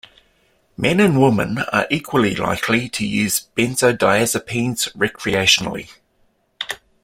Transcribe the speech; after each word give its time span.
Men 0.77 0.99
and 0.99 1.21
women 1.21 1.59
are 1.71 1.85
equally 1.91 2.33
likely 2.33 2.89
to 2.89 3.05
use 3.05 3.49
benzodiazepines 3.55 4.91
recreationally. 4.97 5.89